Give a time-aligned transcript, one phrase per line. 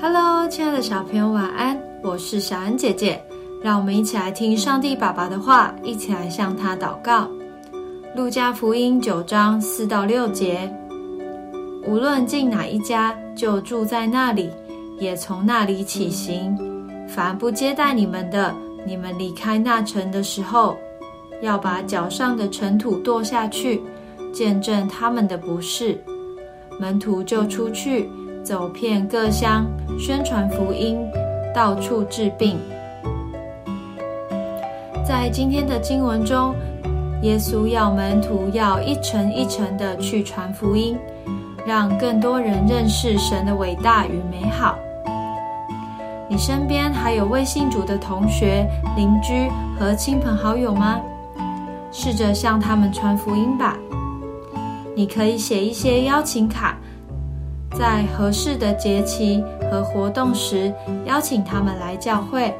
[0.00, 1.76] Hello，亲爱的小朋友，晚安！
[2.04, 3.20] 我是小恩姐姐，
[3.60, 7.28] 让我们一起来听上帝爸爸的话，一起来向他祷告。
[8.14, 10.72] 路加福音九章四到六节：
[11.84, 14.48] 无论进哪一家，就住在那里，
[15.00, 16.56] 也从那里起行。
[17.08, 18.54] 凡不接待你们的，
[18.86, 20.76] 你们离开那城的时候，
[21.42, 23.82] 要把脚上的尘土跺下去，
[24.32, 26.00] 见证他们的不是。
[26.78, 28.08] 门徒就出去。
[28.48, 29.66] 走遍各乡，
[29.98, 30.96] 宣传福音，
[31.54, 32.58] 到处治病。
[35.06, 36.54] 在今天的经文中，
[37.20, 40.96] 耶稣要门徒要一层一层的去传福音，
[41.66, 44.78] 让更多人认识神的伟大与美好。
[46.26, 50.98] 你身边还有未信主的同学、邻居和亲朋好友吗？
[51.92, 53.76] 试着向他们传福音吧。
[54.96, 56.78] 你可以写一些邀请卡。
[57.76, 60.72] 在合适的节期和活动时，
[61.04, 62.52] 邀请他们来教会，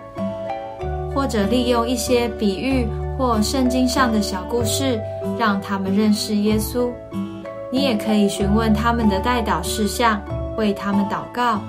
[1.14, 5.00] 或者利用一些比喻或圣经上的小故事，
[5.38, 6.88] 让他们认识耶稣。
[7.72, 10.20] 你也可以询问他们的代祷事项，
[10.56, 11.60] 为他们祷告，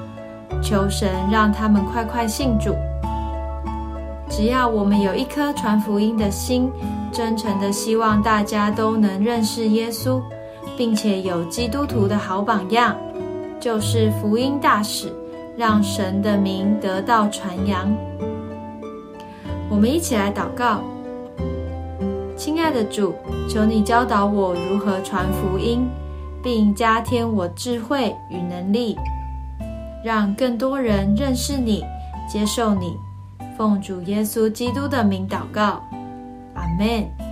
[0.62, 2.76] 求神让他们快快信主。
[4.30, 6.72] 只要我们有一颗传福音的心，
[7.12, 10.22] 真诚的希望大家都能认识耶稣，
[10.78, 12.96] 并且有基督徒的好榜样。
[13.60, 15.12] 就是福音大使，
[15.58, 17.92] 让神的名得到传扬。
[19.70, 20.82] 我们一起来祷告，
[22.38, 23.14] 亲爱的主，
[23.50, 25.88] 求你教导我如何传福音，
[26.42, 28.98] 并加添我智慧与能力，
[30.04, 31.84] 让更多人认识你、
[32.28, 32.96] 接受你。
[33.58, 35.84] 奉主耶稣基督的名祷告，
[36.54, 37.29] 阿门。